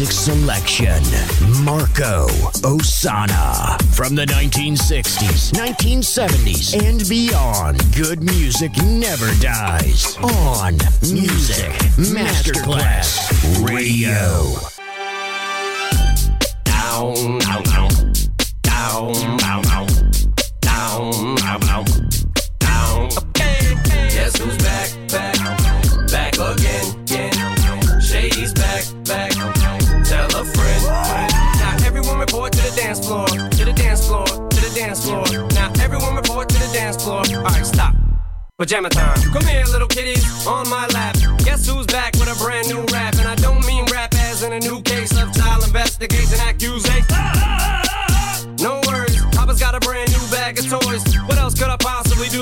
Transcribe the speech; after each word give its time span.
Music 0.00 0.16
selection, 0.16 1.02
Marco 1.62 2.26
Ossanna. 2.64 3.78
From 3.94 4.14
the 4.14 4.24
1960s, 4.24 5.52
1970s, 5.52 6.72
and 6.88 7.06
beyond, 7.06 7.82
good 7.94 8.22
music 8.22 8.74
never 8.82 9.30
dies. 9.42 10.16
On 10.22 10.72
Music 11.02 11.68
Masterclass 12.00 13.28
Radio. 13.68 14.56
Down, 16.64 17.38
down, 17.40 17.62
down. 17.64 17.90
Down, 18.62 19.36
down, 19.36 19.62
down. 19.64 19.86
Down, 20.62 21.34
down, 21.34 21.60
down. 21.60 21.84
Down. 22.58 23.08
Guess 23.34 24.38
who's 24.38 24.56
back, 24.56 24.96
back, 25.10 26.08
back 26.08 26.34
again, 26.38 27.00
again. 27.02 27.39
Floor, 33.10 33.26
to 33.26 33.64
the 33.64 33.72
dance 33.72 34.06
floor, 34.06 34.24
to 34.24 34.60
the 34.62 34.72
dance 34.72 35.04
floor. 35.04 35.26
Now 35.58 35.72
everyone 35.82 36.14
report 36.14 36.48
to 36.48 36.58
the 36.58 36.70
dance 36.72 37.02
floor. 37.02 37.22
All 37.38 37.42
right, 37.42 37.66
stop. 37.66 37.92
Pajama 38.56 38.88
time. 38.88 39.18
Come 39.32 39.46
here, 39.46 39.64
little 39.64 39.88
kitties, 39.88 40.22
on 40.46 40.68
my 40.68 40.86
lap. 40.94 41.16
Guess 41.38 41.66
who's 41.66 41.86
back 41.86 42.12
with 42.20 42.28
a 42.30 42.38
brand 42.38 42.68
new 42.68 42.84
rap? 42.92 43.14
And 43.18 43.26
I 43.26 43.34
don't 43.34 43.66
mean 43.66 43.84
rap 43.90 44.14
as 44.14 44.44
in 44.44 44.52
a 44.52 44.60
new 44.60 44.80
case 44.82 45.10
of 45.18 45.32
child 45.34 45.64
investigation 45.64 46.38
accusation. 46.38 47.02
No 48.62 48.80
worries, 48.86 49.18
Papa's 49.34 49.58
got 49.58 49.74
a 49.74 49.80
brand 49.80 50.09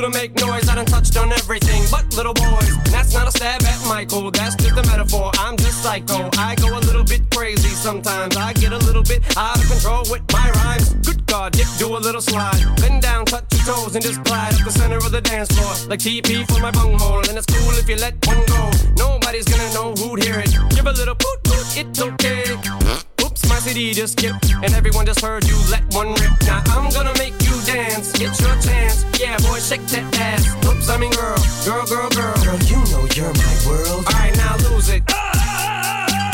do 0.00 0.12
to 0.12 0.18
make 0.18 0.34
noise? 0.40 0.68
I 0.68 0.74
done 0.74 0.86
touched 0.86 1.16
on 1.16 1.32
everything 1.32 1.82
but 1.90 2.04
little 2.16 2.34
boys. 2.34 2.76
That's 2.90 3.14
not 3.14 3.28
a 3.28 3.30
stab 3.30 3.62
at 3.62 3.80
Michael, 3.88 4.30
that's 4.30 4.54
just 4.56 4.72
a 4.72 4.82
metaphor. 4.90 5.30
I'm 5.38 5.56
just 5.56 5.82
psycho. 5.82 6.30
I 6.36 6.54
go 6.56 6.68
a 6.76 6.82
little 6.88 7.04
bit 7.04 7.22
crazy 7.30 7.68
sometimes. 7.68 8.36
I 8.36 8.52
get 8.52 8.72
a 8.72 8.78
little 8.78 9.02
bit 9.02 9.22
out 9.36 9.58
of 9.58 9.68
control 9.68 10.02
with 10.10 10.22
my 10.32 10.50
rhymes. 10.50 10.94
Good 11.06 11.26
God, 11.26 11.52
dip, 11.52 11.66
do 11.78 11.96
a 11.96 11.98
little 11.98 12.20
slide. 12.20 12.60
Bend 12.80 13.02
down, 13.02 13.24
touch 13.26 13.44
your 13.52 13.74
toes, 13.74 13.94
and 13.94 14.04
just 14.04 14.22
glide 14.24 14.54
up 14.54 14.64
the 14.64 14.70
center 14.70 14.98
of 14.98 15.10
the 15.10 15.20
dance 15.20 15.50
floor. 15.56 15.72
Like 15.88 16.00
TP 16.00 16.46
for 16.46 16.60
my 16.60 16.70
bunghole. 16.70 17.22
And 17.28 17.36
it's 17.36 17.46
cool 17.46 17.72
if 17.72 17.88
you 17.88 17.96
let 17.96 18.14
one 18.26 18.44
go. 18.46 18.70
Nobody's 18.96 19.44
gonna 19.44 19.72
know 19.72 19.94
who'd 19.94 20.22
hear 20.22 20.38
it. 20.40 20.52
Give 20.74 20.86
a 20.86 20.92
little 20.92 21.14
poot 21.14 21.38
poot, 21.44 21.66
it's 21.76 22.00
okay. 22.00 23.07
My 23.48 23.58
CD 23.58 23.92
just 23.92 24.18
skipped, 24.18 24.52
and 24.52 24.72
everyone 24.74 25.06
just 25.06 25.20
heard 25.20 25.44
you 25.44 25.56
let 25.70 25.82
one 25.94 26.10
rip. 26.14 26.32
Now 26.46 26.62
I'm 26.68 26.90
gonna 26.90 27.14
make 27.18 27.34
you 27.42 27.56
dance, 27.64 28.12
it's 28.20 28.40
your 28.40 28.54
chance. 28.60 29.04
Yeah, 29.18 29.36
boy, 29.38 29.58
shake 29.58 29.84
that 29.88 30.16
ass. 30.18 30.46
Oops, 30.66 30.88
I 30.88 30.96
mean 30.98 31.12
girl, 31.12 31.36
girl, 31.64 31.84
girl, 31.86 32.08
girl. 32.10 32.34
Girl, 32.44 32.58
you 32.70 32.78
know 32.92 33.06
you're 33.16 33.32
my 33.34 33.54
world. 33.66 34.04
All 34.06 34.12
right, 34.12 34.36
now 34.36 34.56
lose 34.70 34.88
it. 34.90 35.02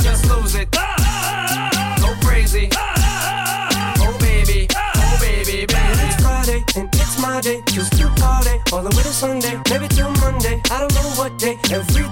Just 0.02 0.26
lose 0.28 0.54
it. 0.54 0.70
Go 0.70 2.10
crazy. 2.26 2.68
Oh 2.74 4.16
baby, 4.20 4.68
oh 4.74 5.16
baby, 5.20 5.66
baby. 5.66 6.04
It's 6.04 6.22
Friday 6.22 6.64
and 6.76 6.88
it's 6.94 7.18
my 7.20 7.40
day, 7.40 7.62
just 7.72 7.96
to 7.98 8.08
party 8.20 8.58
all 8.72 8.82
the 8.82 8.90
way 8.96 9.02
to 9.02 9.14
Sunday, 9.14 9.58
maybe 9.70 9.88
till 9.88 10.10
Monday. 10.20 10.60
I 10.70 10.80
don't 10.80 10.94
know 10.94 11.08
what 11.16 11.38
day. 11.38 11.58
Every 11.70 12.03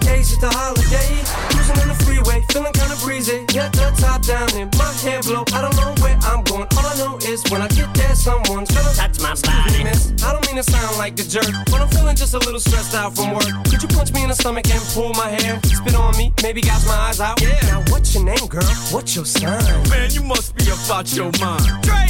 I 10.62 10.64
don't 10.64 10.74
mean 10.74 10.78
to 10.78 10.86
sound 10.86 10.98
like 10.98 11.18
a 11.18 11.24
jerk, 11.24 11.66
but 11.70 11.80
I'm 11.80 11.88
feeling 11.88 12.14
just 12.14 12.34
a 12.34 12.38
little 12.38 12.60
stressed 12.60 12.94
out 12.94 13.16
from 13.16 13.34
work. 13.34 13.50
Could 13.66 13.82
you 13.82 13.88
punch 13.88 14.12
me 14.12 14.22
in 14.22 14.28
the 14.28 14.34
stomach 14.34 14.70
and 14.70 14.82
pull 14.94 15.12
my 15.14 15.28
hair? 15.28 15.60
Spit 15.64 15.94
on 15.94 16.16
me, 16.16 16.32
maybe 16.42 16.60
gouge 16.60 16.86
my 16.86 16.94
eyes 16.94 17.20
out. 17.20 17.40
Yeah. 17.40 17.58
Now 17.66 17.82
what's 17.88 18.14
your 18.14 18.24
name, 18.24 18.46
girl? 18.46 18.62
What's 18.92 19.16
your 19.16 19.24
sign? 19.24 19.58
Man, 19.90 20.10
you 20.12 20.22
must 20.22 20.54
be 20.56 20.64
about 20.70 21.12
your 21.14 21.32
mind. 21.40 21.66
Dre, 21.82 22.06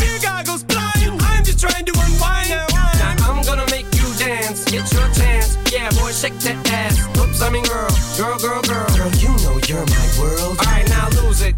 beer 0.00 0.18
goggles 0.22 0.64
blind. 0.64 1.20
I'm 1.20 1.44
just 1.44 1.60
trying 1.60 1.84
to 1.84 1.92
unwind 1.92 2.48
now. 2.50 2.66
Now 2.72 3.36
I'm 3.36 3.42
gonna 3.44 3.68
make 3.70 3.86
you 3.92 4.08
dance. 4.16 4.64
Get 4.64 4.90
your 4.92 5.08
chance. 5.12 5.58
Yeah, 5.70 5.90
boy, 6.00 6.12
shake 6.12 6.38
that 6.40 6.56
ass. 6.72 6.96
Oops, 7.18 7.42
I 7.42 7.50
mean 7.50 7.64
girl, 7.64 7.90
girl, 8.16 8.38
girl, 8.38 8.62
girl. 8.62 8.88
Girl, 8.96 9.12
you 9.20 9.32
know 9.44 9.60
you're 9.68 9.84
my 9.84 10.06
world. 10.18 10.56
All 10.58 10.64
right, 10.64 10.88
now 10.88 11.08
lose 11.20 11.42
it. 11.42 11.54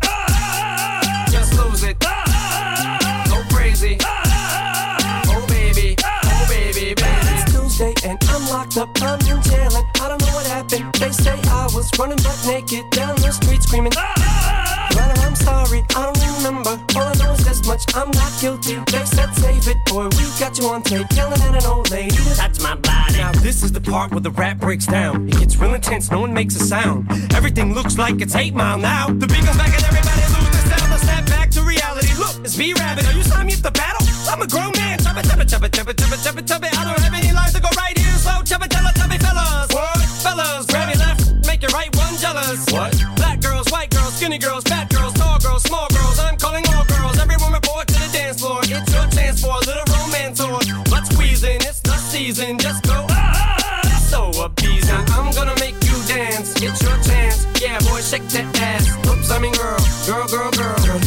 And 7.82 8.16
I'm 8.28 8.48
locked 8.48 8.76
up. 8.76 8.90
I'm 9.02 9.18
in 9.26 9.42
jail 9.42 9.74
and 9.74 9.86
I 10.00 10.08
don't 10.08 10.20
know 10.22 10.34
what 10.34 10.46
happened. 10.46 10.94
They 10.94 11.10
say 11.10 11.34
I 11.50 11.68
was 11.74 11.90
running 11.98 12.16
butt 12.18 12.38
naked 12.46 12.88
down 12.90 13.16
the 13.16 13.32
street 13.32 13.60
screaming. 13.60 13.90
But 13.90 15.18
I'm 15.18 15.34
sorry, 15.34 15.82
I 15.96 16.06
don't 16.06 16.36
remember. 16.36 16.78
All 16.94 17.02
I 17.02 17.14
know 17.18 17.32
is 17.32 17.44
this 17.44 17.66
much, 17.66 17.82
I'm 17.96 18.10
not 18.12 18.32
guilty. 18.40 18.76
They 18.86 19.04
said 19.04 19.34
save 19.34 19.66
it, 19.66 19.76
boy, 19.86 20.04
we 20.04 20.24
got 20.38 20.58
you 20.58 20.68
on 20.68 20.82
tape. 20.82 21.08
Yelling 21.16 21.40
at 21.42 21.56
an 21.56 21.66
old 21.66 21.90
lady 21.90 22.14
to 22.14 22.34
touch 22.36 22.60
my 22.60 22.76
body. 22.76 23.18
Now 23.18 23.32
this 23.42 23.64
is 23.64 23.72
the 23.72 23.80
part 23.80 24.12
where 24.12 24.20
the 24.20 24.30
rap 24.30 24.58
breaks 24.58 24.86
down. 24.86 25.28
It 25.28 25.40
gets 25.40 25.56
real 25.56 25.74
intense, 25.74 26.08
no 26.08 26.20
one 26.20 26.32
makes 26.32 26.54
a 26.54 26.64
sound. 26.64 27.10
Everything 27.34 27.74
looks 27.74 27.98
like 27.98 28.20
it's 28.20 28.36
8 28.36 28.54
Mile 28.54 28.78
now. 28.78 29.08
The 29.08 29.26
beat 29.26 29.44
goes 29.44 29.56
back 29.56 29.74
and 29.74 29.84
everybody 29.84 30.22
lose 30.38 30.50
the 30.54 30.68
sound. 30.70 30.90
Let's 30.92 31.02
snap 31.02 31.26
back 31.26 31.50
to 31.50 31.62
reality. 31.62 32.14
Look, 32.16 32.44
it's 32.44 32.56
B-Rabbit. 32.56 33.06
Are 33.06 33.12
you 33.12 33.24
signing 33.24 33.48
me 33.48 33.54
up 33.54 33.60
the 33.60 33.72
battle? 33.72 34.11
I'm 34.32 34.40
a 34.40 34.46
grown 34.46 34.72
man. 34.76 34.98
Chub 34.98 35.18
it, 35.18 35.28
chub 35.28 35.40
it, 35.40 35.48
chub 35.48 35.62
it, 35.62 35.72
chub 35.72 35.88
it, 35.88 35.98
chub 35.98 36.12
it, 36.12 36.20
chub 36.24 36.38
it, 36.38 36.46
chub 36.48 36.64
it. 36.64 36.72
I 36.78 36.84
don't 36.88 36.98
have 37.04 37.12
any 37.12 37.32
lines 37.32 37.52
to 37.52 37.60
go 37.60 37.68
right 37.76 37.96
here, 37.98 38.16
so 38.16 38.40
chub 38.42 38.62
it, 38.64 38.70
tell 38.70 38.86
it, 38.88 38.94
tell 38.96 39.08
fellas. 39.08 39.68
What? 39.68 39.98
Fellas, 40.24 40.64
grab 40.66 40.88
your 40.88 40.98
left, 41.04 41.46
make 41.46 41.60
your 41.60 41.70
right 41.72 41.94
one 41.94 42.16
jealous. 42.16 42.64
What? 42.72 42.96
Black 43.16 43.40
girls, 43.40 43.68
white 43.70 43.90
girls, 43.90 44.16
skinny 44.16 44.38
girls, 44.38 44.64
fat 44.64 44.88
girls, 44.88 45.12
tall 45.12 45.38
girls, 45.38 45.62
small 45.64 45.86
girls. 45.92 46.18
I'm 46.18 46.38
calling 46.38 46.64
all 46.72 46.86
girls. 46.86 47.18
Everyone 47.20 47.52
report 47.52 47.88
to 47.88 47.94
the 48.00 48.08
dance 48.10 48.40
floor. 48.40 48.60
It's 48.64 48.88
your 48.88 49.06
chance 49.12 49.42
for 49.44 49.52
a 49.52 49.60
little 49.68 49.84
romance 49.92 50.40
or 50.40 50.56
butt 50.88 51.04
squeezing. 51.12 51.60
It's 51.68 51.80
the 51.80 51.96
season. 52.00 52.56
Just 52.58 52.84
go. 52.84 53.04
ah, 53.10 54.00
So 54.08 54.32
appeasing. 54.42 54.96
I'm 55.12 55.28
gonna 55.36 55.56
make 55.60 55.76
you 55.84 55.96
dance. 56.08 56.56
It's 56.56 56.80
your 56.80 56.96
chance. 57.04 57.44
Yeah, 57.60 57.78
boy, 57.84 58.00
shake 58.00 58.24
that 58.32 58.48
ass. 58.64 58.88
Oops, 59.06 59.30
I 59.30 59.38
mean 59.38 59.52
girl, 59.52 59.76
girl, 60.08 60.26
girl, 60.26 60.50
girl. 60.56 60.76
Girl, 60.88 61.00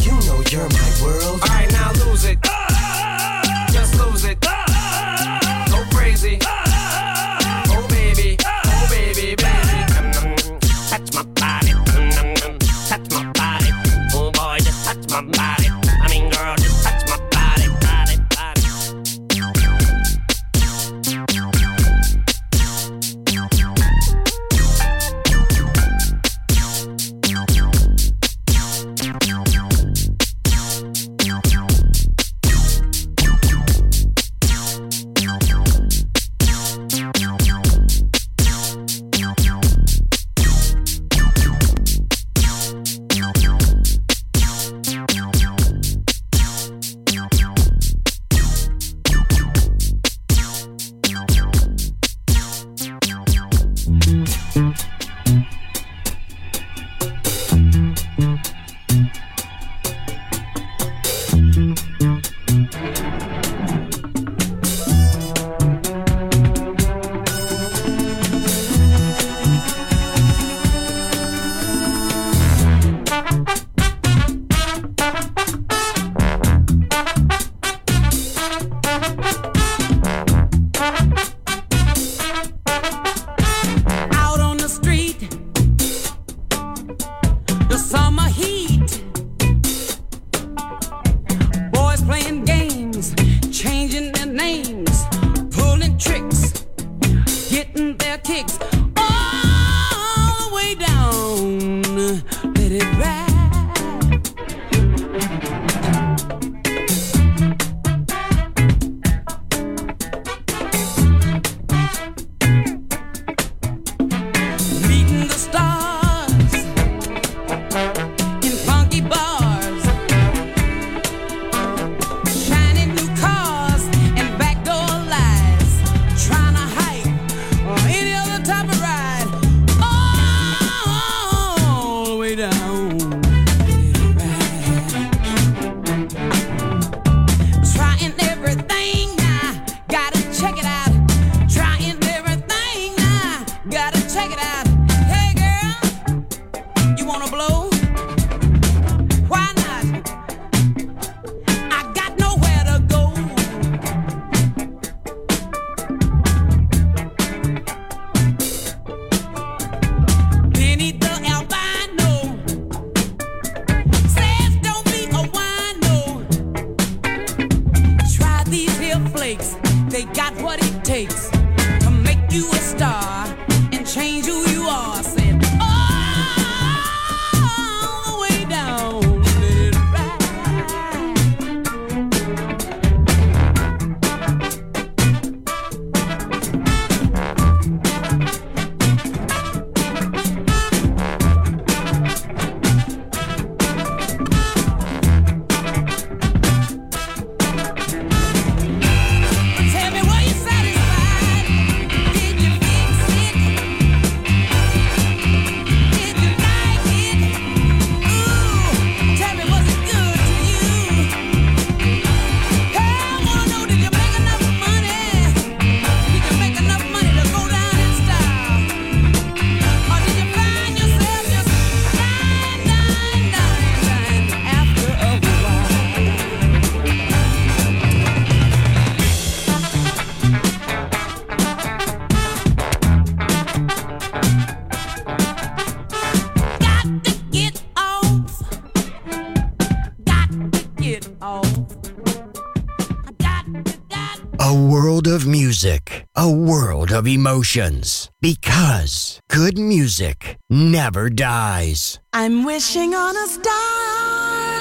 music, 245.56 246.04
a 246.14 246.30
world 246.30 246.92
of 246.92 247.06
emotions. 247.06 248.10
Because 248.20 249.18
good 249.30 249.56
music 249.56 250.36
never 250.50 251.08
dies. 251.08 251.98
I'm 252.12 252.44
wishing 252.44 252.94
on 252.94 253.16
a 253.16 253.26
star 253.26 254.60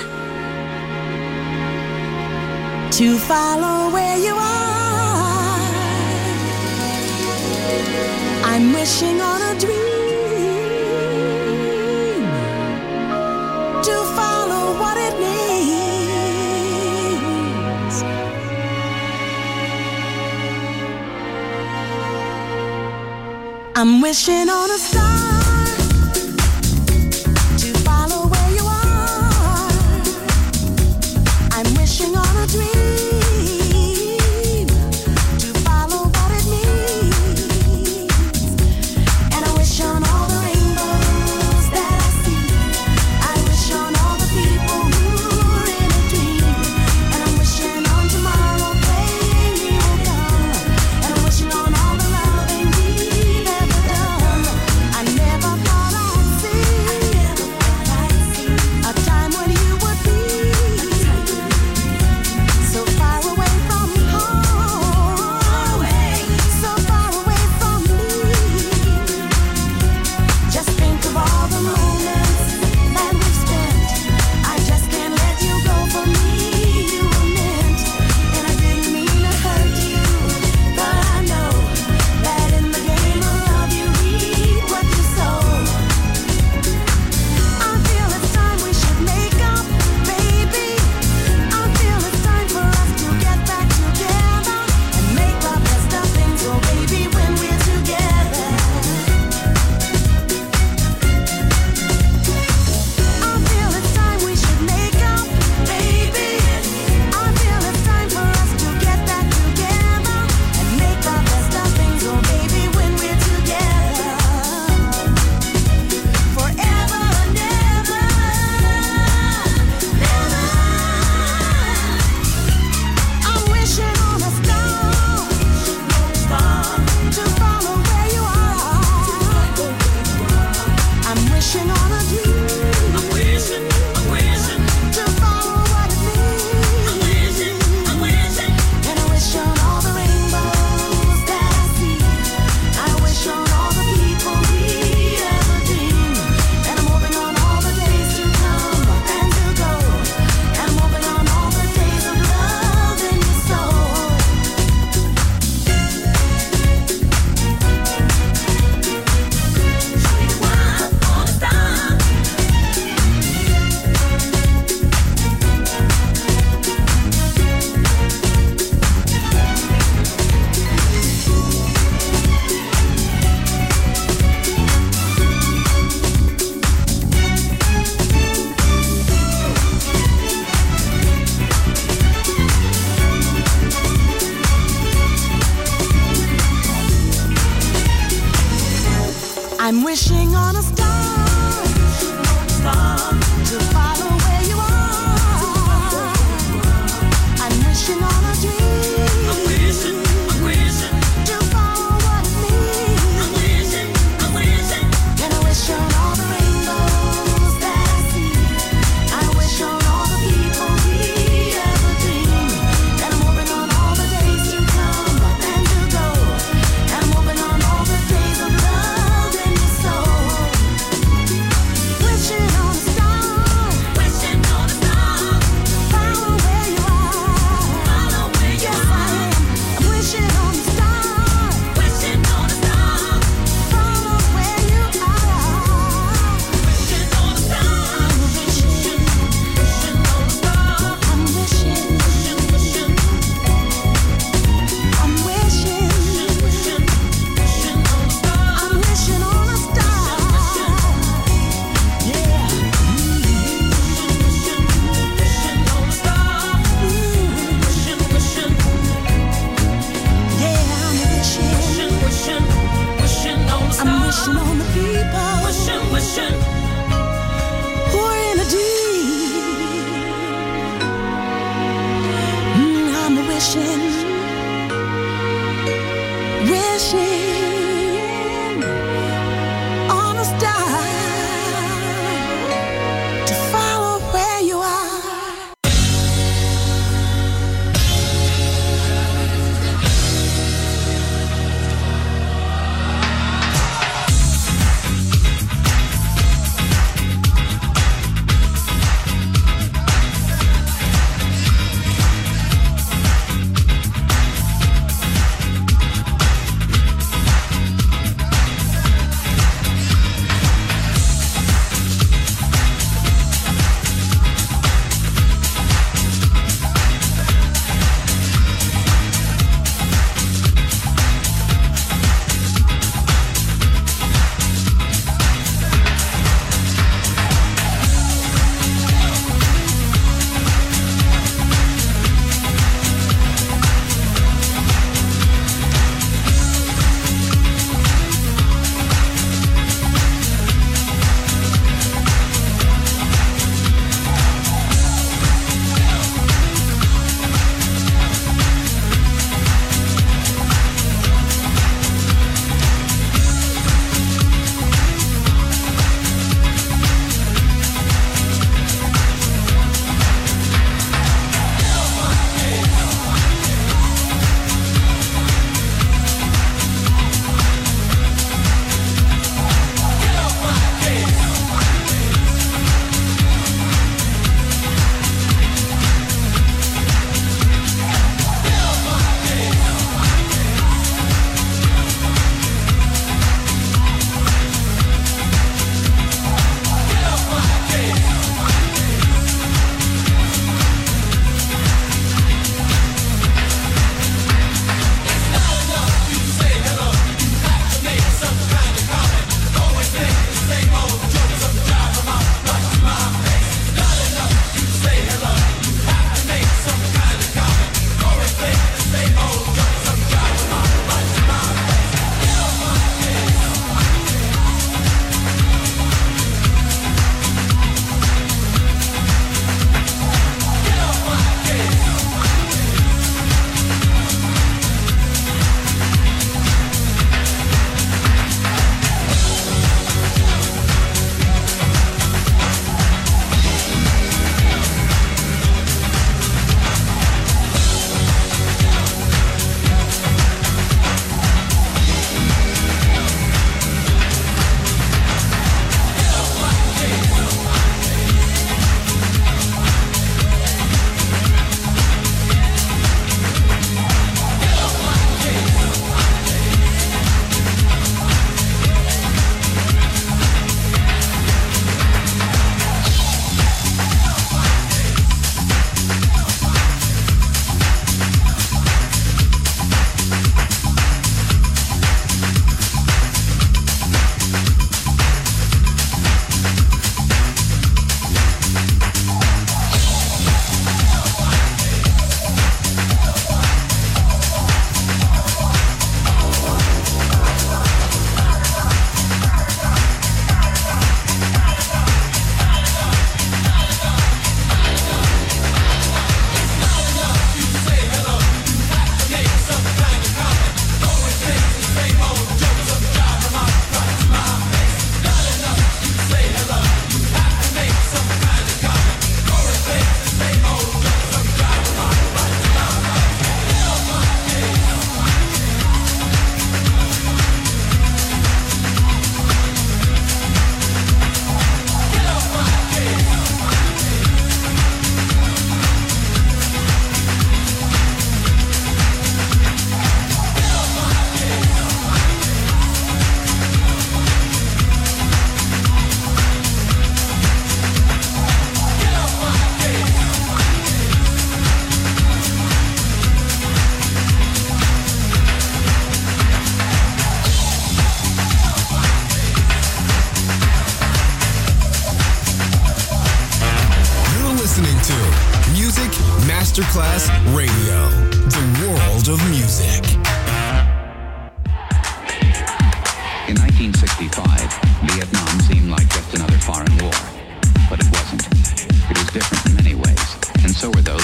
to 2.92 3.18
follow 3.18 3.92
where 3.94 4.18
you 4.18 4.36
are. 4.36 5.60
I'm 8.46 8.72
wishing 8.72 9.20
on 9.20 9.42
a 9.42 9.60
dream. 9.60 9.95
I'm 23.78 24.00
wishing 24.00 24.48
on 24.50 24.72
a 24.72 24.78
star. 24.78 25.25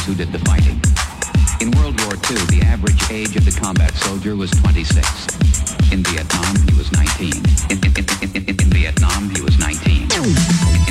soldiers 0.02 0.06
who 0.06 0.16
did 0.16 0.32
the 0.32 0.40
fighting. 0.46 0.80
In 1.60 1.72
World 1.78 2.00
War 2.02 2.14
II, 2.14 2.46
the 2.48 2.62
average 2.66 3.12
age 3.12 3.36
of 3.36 3.46
the 3.46 3.52
combat 3.52 3.94
soldier 3.96 4.36
was 4.36 4.52
26. 4.52 5.28
In 5.92 6.04
Vietnam, 6.04 6.56
he 6.68 6.76
was 6.78 6.92
19. 6.92 7.34
In, 7.70 7.78
in, 7.86 8.36
in, 8.36 8.50
in 8.50 8.70
Vietnam, 8.70 9.30
he 9.30 9.42
was 9.42 9.58
19. 9.60 10.91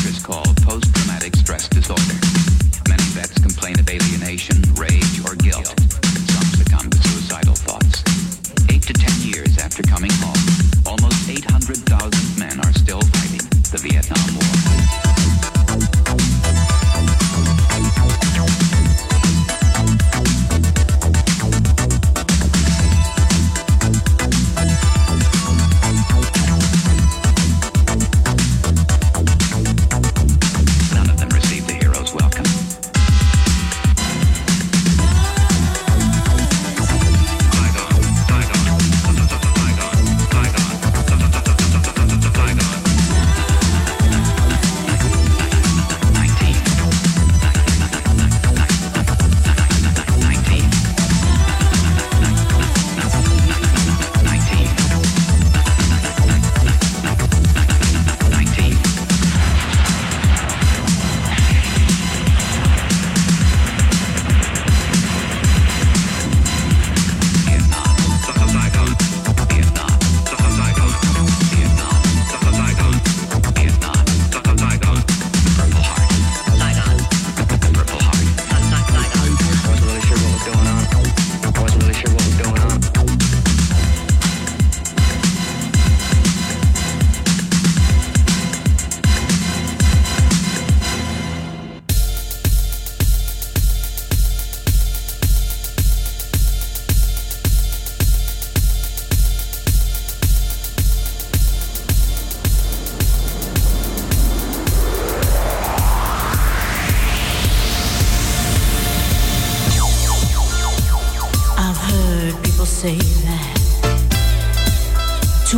record 0.00 0.16
is 0.16 0.24
called 0.24 0.56
Post 0.62 0.89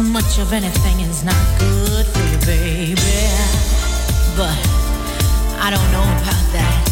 Too 0.02 0.08
much 0.08 0.38
of 0.40 0.52
anything 0.52 0.98
is 1.00 1.22
not 1.22 1.36
good 1.60 2.06
for 2.06 2.18
you, 2.18 2.38
baby. 2.44 3.28
But 4.36 4.58
I 5.62 5.70
don't 5.70 5.90
know 5.92 6.08
about 6.18 6.44
that. 6.58 6.82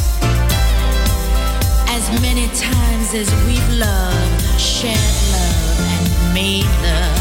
As 1.88 2.04
many 2.22 2.46
times 2.54 3.12
as 3.12 3.28
we've 3.46 3.70
loved, 3.80 4.60
shared 4.60 5.16
love, 5.34 5.80
and 5.94 6.34
made 6.34 6.70
love, 6.86 7.18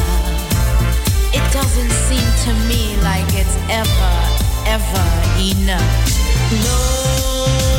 it 1.33 1.45
doesn't 1.51 1.93
seem 2.07 2.27
to 2.45 2.51
me 2.69 2.95
like 3.01 3.25
it's 3.33 3.57
ever, 3.81 4.15
ever 4.69 5.05
enough. 5.41 6.05
No. 6.65 7.78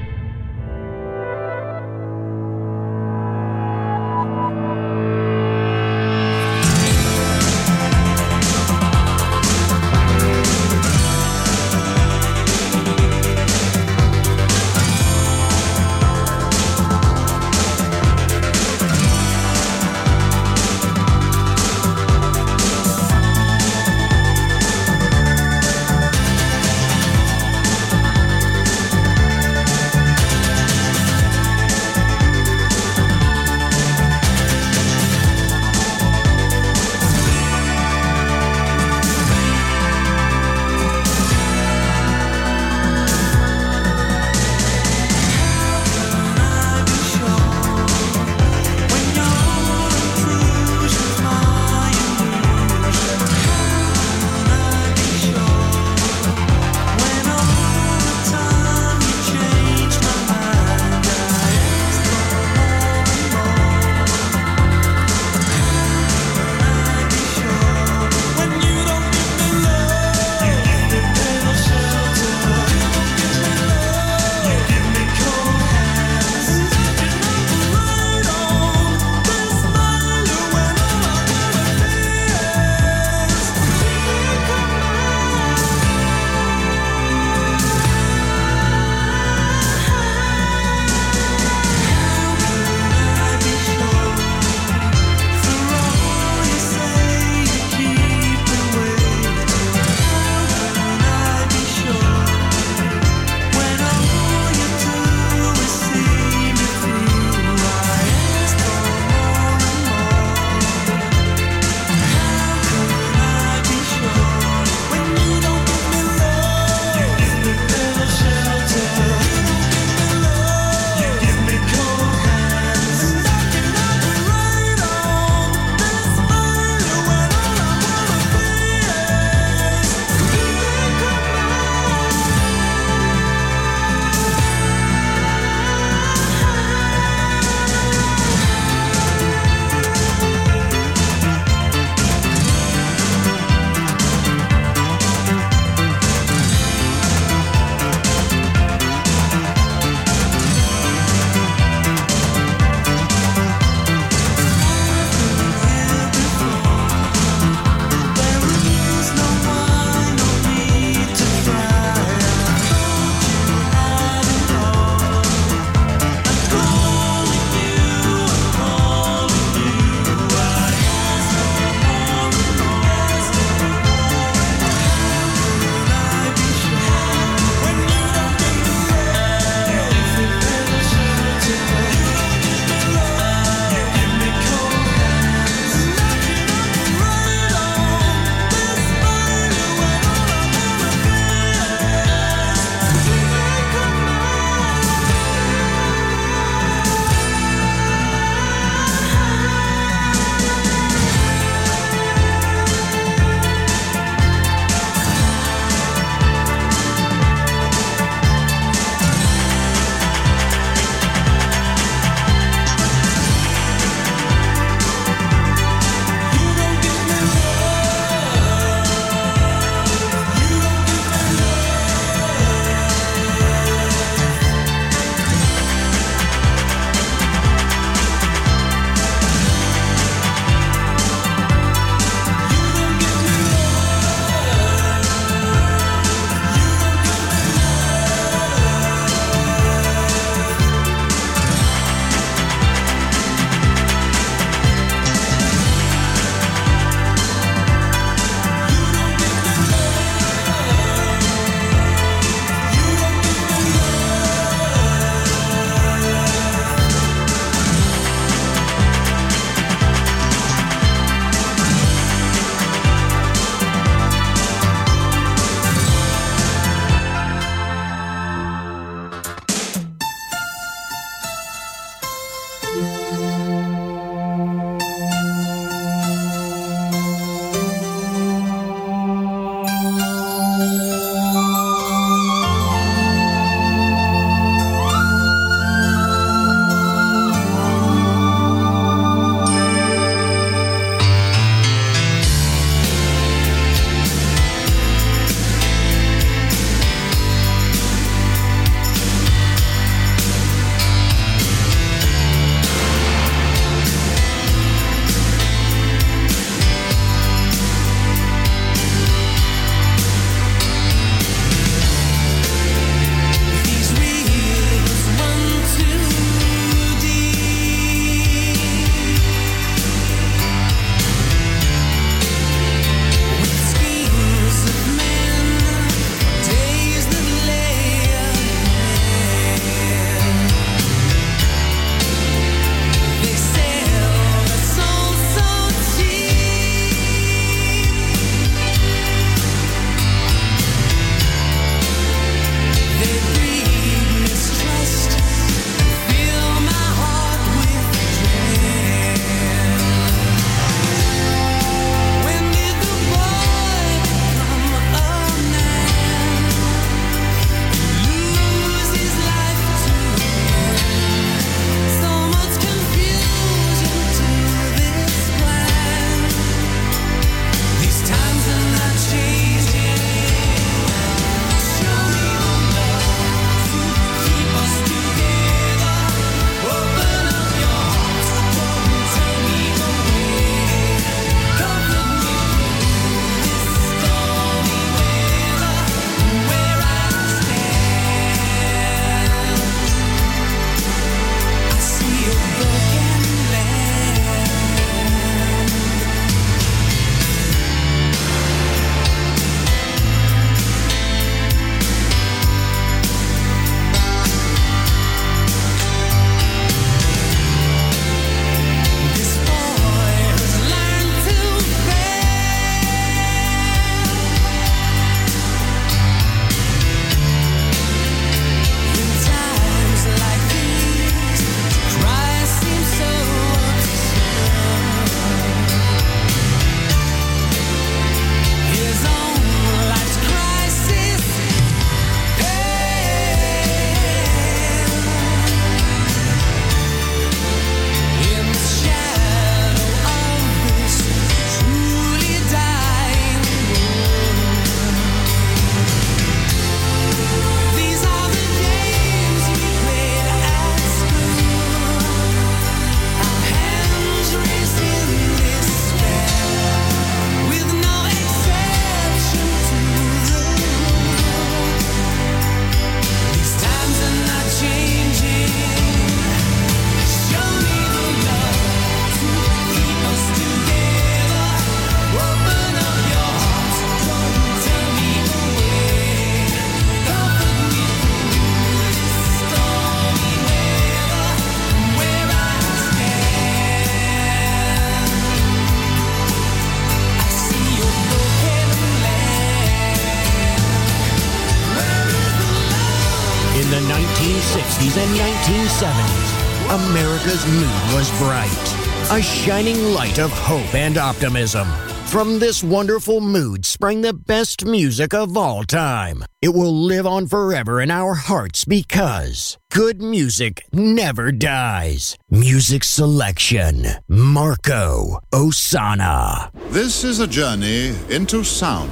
America's 497.31 497.51
mood 497.53 497.95
was 497.95 498.19
bright. 498.19 499.17
A 499.17 499.21
shining 499.21 499.93
light 499.93 500.19
of 500.19 500.31
hope 500.31 500.75
and 500.75 500.97
optimism. 500.97 501.67
From 502.07 502.39
this 502.39 502.61
wonderful 502.61 503.21
mood 503.21 503.65
sprang 503.65 504.01
the 504.01 504.13
best 504.13 504.65
music 504.65 505.13
of 505.13 505.37
all 505.37 505.63
time. 505.63 506.25
It 506.41 506.49
will 506.49 506.73
live 506.73 507.07
on 507.07 507.27
forever 507.27 507.79
in 507.79 507.89
our 507.89 508.15
hearts 508.15 508.65
because 508.65 509.57
good 509.69 510.01
music 510.01 510.65
never 510.73 511.31
dies. 511.31 512.17
Music 512.29 512.83
selection 512.83 513.87
Marco 514.09 515.19
Ossanna. 515.31 516.51
This 516.71 517.05
is 517.05 517.21
a 517.21 517.27
journey 517.27 517.95
into 518.09 518.43
sound. 518.43 518.91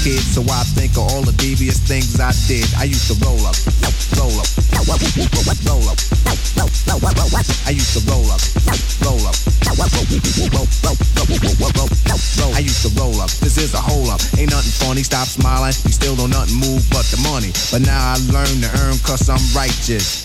Kid, 0.00 0.24
so 0.24 0.40
I 0.48 0.64
think 0.72 0.96
of 0.96 1.04
all 1.12 1.22
the 1.22 1.36
devious 1.36 1.78
things 1.78 2.16
I 2.20 2.32
did. 2.48 2.64
I 2.80 2.84
used 2.84 3.04
to 3.12 3.16
roll 3.20 3.44
up, 3.44 3.56
roll 4.16 4.32
up, 4.40 4.48
roll 4.72 4.96
up, 4.96 5.60
roll 5.68 5.88
up. 5.92 6.00
I 7.68 7.72
used 7.76 7.92
to 7.92 8.00
roll 8.08 8.24
up, 8.32 8.40
roll 9.04 9.20
up, 9.28 9.36
roll. 12.40 12.52
I 12.56 12.60
used 12.60 12.82
to 12.82 12.90
roll 12.96 13.20
up. 13.20 13.30
This 13.44 13.58
is 13.58 13.74
a 13.74 13.80
hole 13.80 14.08
up. 14.10 14.20
Ain't 14.38 14.50
nothing 14.50 14.72
funny. 14.80 15.02
Stop 15.02 15.28
smiling. 15.28 15.74
You 15.84 15.92
still 15.92 16.16
don't 16.16 16.30
nothing 16.30 16.56
move 16.56 16.82
but 16.90 17.04
the 17.12 17.20
money. 17.28 17.52
But 17.70 17.84
now 17.84 18.00
I 18.00 18.16
learn 18.32 18.60
to 18.64 18.70
earn 18.80 18.96
cause 19.04 19.28
I'm 19.28 19.42
righteous. 19.52 20.24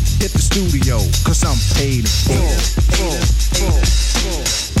hit 0.21 0.33
the 0.33 0.39
studio, 0.39 0.97
cause 1.25 1.43
I'm 1.43 1.57
paid 1.75 2.05
in 2.29 2.45
full. 3.57 4.80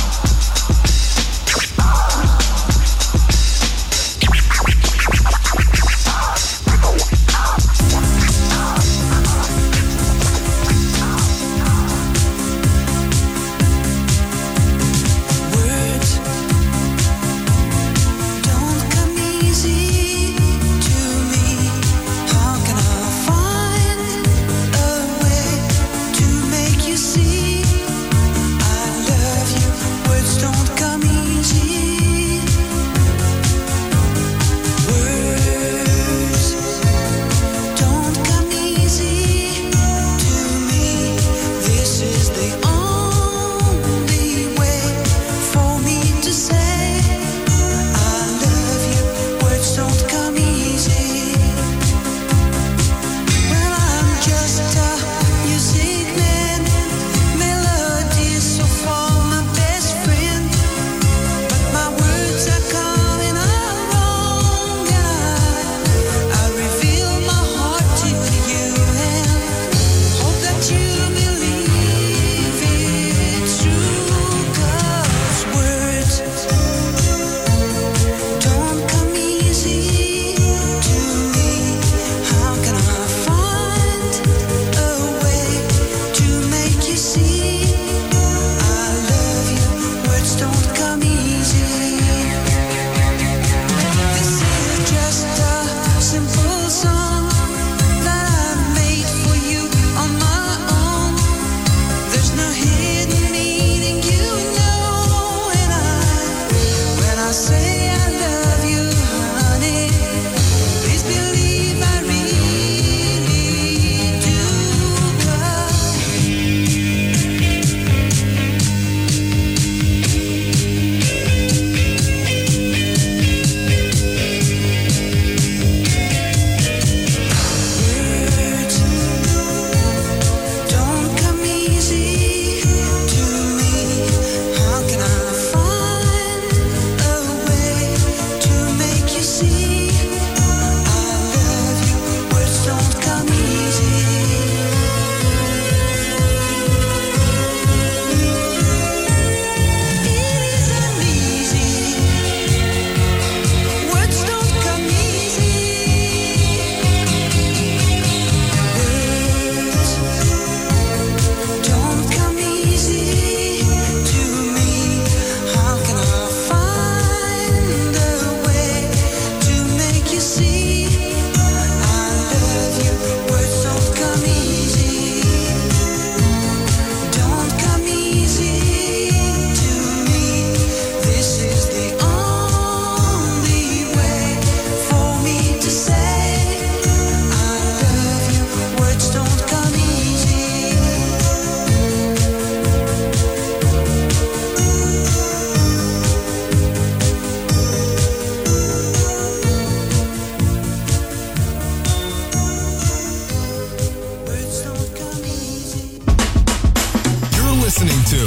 listening 207.71 208.03
to 208.03 208.25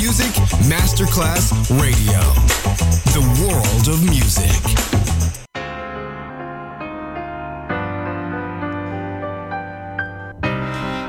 Music 0.00 0.32
Masterclass 0.64 1.52
Radio, 1.78 2.20
the 3.12 3.20
world 3.42 3.86
of 3.86 4.02
music. 4.02 4.62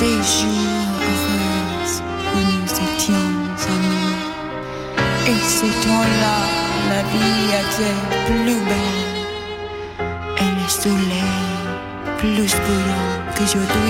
des 0.00 0.18
jours 0.34 0.98
heureux 1.10 1.94
où 2.34 2.40
nous 2.40 2.72
étions 2.88 3.30
amis. 3.68 4.18
Et 5.28 5.40
ce 5.48 5.66
temps-là, 5.84 6.38
la 6.90 7.02
vie 7.12 7.44
était 7.60 8.00
plus 8.26 8.60
belle. 8.64 9.09
you're 13.54 13.66
doing 13.66 13.89